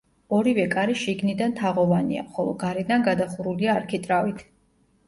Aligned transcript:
ორივე 0.35 0.63
კარი 0.71 0.95
შიგნიდან 1.01 1.53
თაღოვანია, 1.61 2.25
ხოლო 2.33 2.59
გარედან 2.65 3.07
გადახურულია 3.11 3.79
არქიტრავით. 3.81 4.47